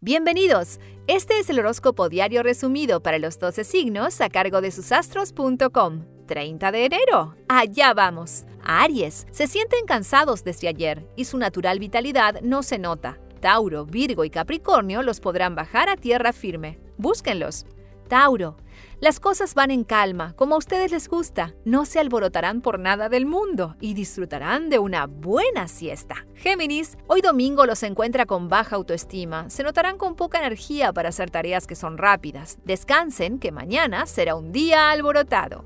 [0.00, 0.78] Bienvenidos.
[1.08, 6.04] Este es el horóscopo diario resumido para los 12 signos a cargo de susastros.com.
[6.24, 7.34] 30 de enero.
[7.48, 8.44] Allá vamos.
[8.62, 9.26] Aries.
[9.32, 13.18] Se sienten cansados desde ayer y su natural vitalidad no se nota.
[13.40, 16.78] Tauro, Virgo y Capricornio los podrán bajar a tierra firme.
[16.96, 17.66] Búsquenlos.
[18.08, 18.56] Tauro.
[19.00, 21.54] Las cosas van en calma, como a ustedes les gusta.
[21.64, 26.26] No se alborotarán por nada del mundo y disfrutarán de una buena siesta.
[26.34, 29.50] Géminis, hoy domingo los encuentra con baja autoestima.
[29.50, 32.58] Se notarán con poca energía para hacer tareas que son rápidas.
[32.64, 35.64] Descansen, que mañana será un día alborotado.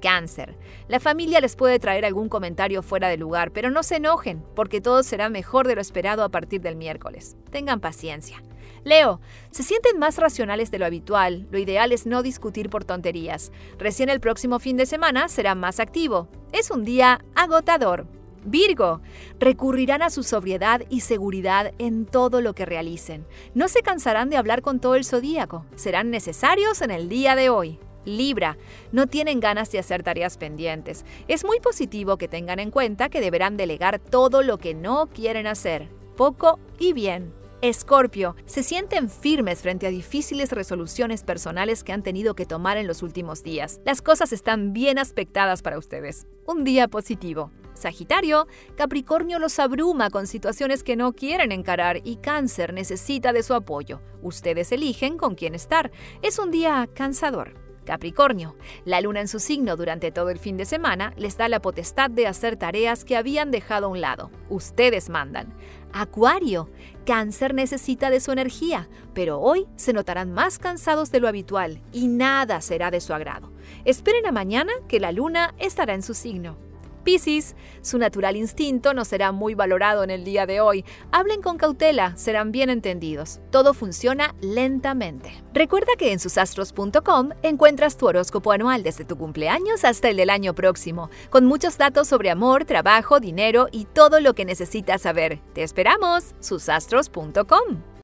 [0.00, 0.58] Cáncer.
[0.88, 4.80] La familia les puede traer algún comentario fuera de lugar, pero no se enojen, porque
[4.80, 7.36] todo será mejor de lo esperado a partir del miércoles.
[7.50, 8.42] Tengan paciencia.
[8.84, 11.46] Leo, se sienten más racionales de lo habitual.
[11.50, 13.52] Lo ideal es no discutir por tonterías.
[13.78, 16.28] Recién el próximo fin de semana será más activo.
[16.52, 18.06] Es un día agotador.
[18.44, 19.00] Virgo,
[19.38, 23.24] recurrirán a su sobriedad y seguridad en todo lo que realicen.
[23.54, 25.64] No se cansarán de hablar con todo el zodíaco.
[25.76, 27.78] Serán necesarios en el día de hoy.
[28.04, 28.58] Libra,
[28.90, 31.04] no tienen ganas de hacer tareas pendientes.
[31.28, 35.46] Es muy positivo que tengan en cuenta que deberán delegar todo lo que no quieren
[35.46, 37.41] hacer, poco y bien.
[37.62, 42.88] Escorpio, se sienten firmes frente a difíciles resoluciones personales que han tenido que tomar en
[42.88, 43.80] los últimos días.
[43.84, 46.26] Las cosas están bien aspectadas para ustedes.
[46.44, 47.52] Un día positivo.
[47.74, 53.54] Sagitario, Capricornio los abruma con situaciones que no quieren encarar y Cáncer necesita de su
[53.54, 54.00] apoyo.
[54.22, 55.92] Ustedes eligen con quién estar.
[56.20, 57.61] Es un día cansador.
[57.84, 61.60] Capricornio, la luna en su signo durante todo el fin de semana les da la
[61.60, 64.30] potestad de hacer tareas que habían dejado a un lado.
[64.48, 65.52] Ustedes mandan.
[65.92, 66.70] Acuario,
[67.04, 72.08] Cáncer necesita de su energía, pero hoy se notarán más cansados de lo habitual y
[72.08, 73.52] nada será de su agrado.
[73.84, 76.71] Esperen a mañana que la luna estará en su signo.
[77.02, 80.84] Piscis, su natural instinto no será muy valorado en el día de hoy.
[81.10, 83.40] Hablen con cautela, serán bien entendidos.
[83.50, 85.42] Todo funciona lentamente.
[85.52, 90.54] Recuerda que en susastros.com encuentras tu horóscopo anual desde tu cumpleaños hasta el del año
[90.54, 95.40] próximo, con muchos datos sobre amor, trabajo, dinero y todo lo que necesitas saber.
[95.52, 97.91] Te esperamos, susastros.com.